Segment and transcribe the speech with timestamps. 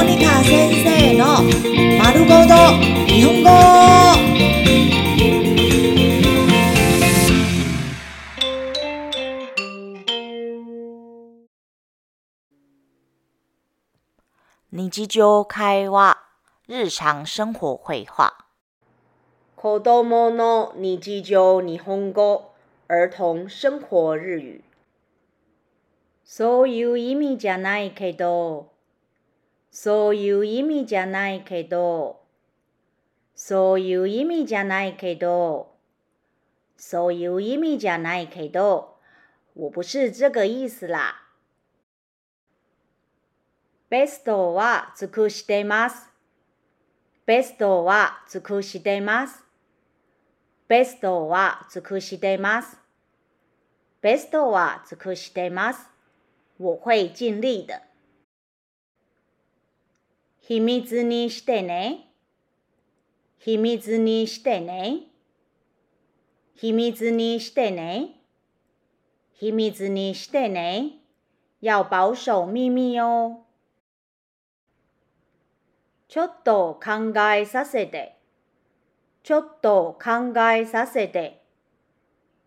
[0.00, 1.42] モニカ先生の
[2.02, 2.54] 丸ごと
[3.06, 3.50] 日本語。
[14.72, 16.18] 日常会話、
[16.68, 18.34] 日常生活会話。
[19.56, 22.52] 子供の日常日本語、
[22.88, 24.62] 兒童生活日語。
[26.24, 28.69] そういう意味じゃないけど、
[29.71, 32.19] そういう意味じゃないけど、
[33.33, 35.71] そういう意味じゃないけど、
[36.75, 38.97] そういう意味じゃないけど、
[39.55, 41.15] 我不是這個意思啦。
[43.89, 46.09] ベストは尽くしてます。
[47.25, 49.43] ベストは尽くしてます。
[50.67, 52.77] ベストは尽くしてます。
[54.01, 55.89] ベストは尽くしてます。
[56.59, 57.90] 我会尽力的。
[60.41, 62.07] 秘密にしてね。
[63.37, 65.03] 秘密にしてね。
[66.55, 68.19] 秘密にしてね。
[69.33, 70.93] 秘密にしてね。
[71.61, 73.45] 要保守秘密哦。
[76.07, 78.17] ちょっと考えさせて。
[79.23, 81.43] ちょっと考えさせて。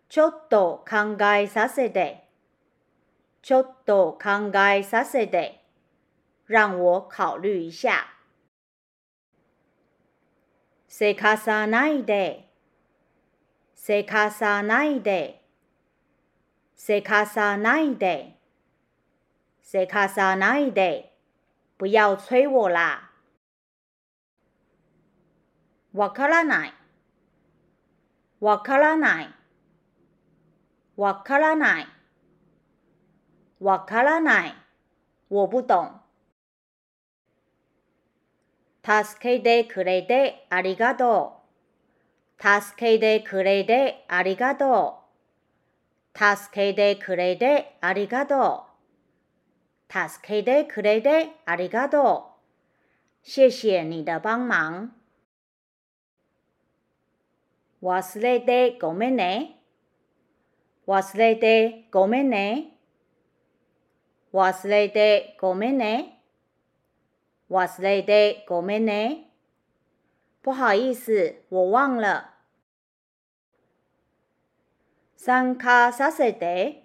[0.09, 2.27] ちょっと考えさせて。
[3.41, 5.64] ちょっと考えさせて。
[6.45, 8.07] 让我考慮一下。
[10.87, 12.47] せかさないで。
[13.73, 15.41] せかさないで。
[16.75, 18.39] せかさないで。
[19.61, 21.11] せかさないで。
[21.77, 23.11] 不要催我啦。
[25.93, 26.73] わからない。
[28.39, 29.33] わからない。
[30.95, 31.87] わからない。
[33.59, 34.55] わからない。
[35.27, 36.04] 我不懂。
[38.85, 41.41] 助けてくれてありがと
[42.39, 42.43] う。
[42.43, 44.99] 助けてくれてありがと
[46.13, 46.17] う。
[46.17, 48.65] 助けてくれてありがと
[49.89, 50.07] う。
[50.09, 52.35] 助けてくれてありがと
[53.23, 53.27] う。
[53.27, 54.91] 謝謝你的幫忙。
[57.81, 59.59] 忘れてごめんね。
[60.87, 62.77] 忘れてごめんね。
[64.31, 66.14] 忘れてごめんね。
[67.49, 69.29] 忘れてごめんね。
[70.41, 72.31] 不好意思，我忘了。
[75.17, 76.83] 参加させて。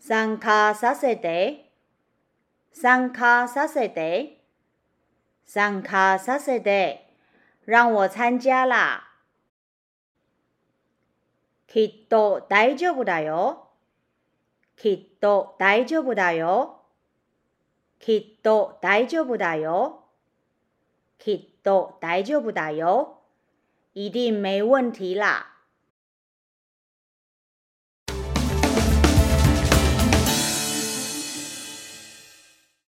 [0.00, 1.72] 参加させて。
[2.72, 4.44] 参加させて。
[5.44, 7.06] 参加させて。
[7.66, 9.02] 讓我參加啦。
[11.66, 13.68] きっと大丈夫だよ。
[14.76, 16.82] きっと大丈夫だよ。
[17.98, 20.04] きっと大丈夫だよ。
[21.18, 23.18] きっと大丈夫だよ。
[23.94, 25.55] 一定没问题啦。